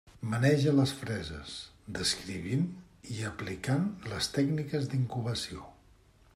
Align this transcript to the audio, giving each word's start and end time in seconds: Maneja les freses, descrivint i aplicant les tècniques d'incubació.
Maneja 0.29 0.71
les 0.77 0.93
freses, 1.01 1.57
descrivint 1.99 2.65
i 3.17 3.21
aplicant 3.33 3.87
les 4.15 4.33
tècniques 4.39 4.93
d'incubació. 4.95 5.71